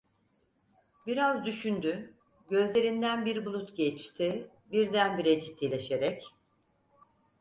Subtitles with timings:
[1.07, 2.13] Biraz düşündü;
[2.49, 6.25] gözlerinden bir bulut geçti; birdenbire ciddileşerek: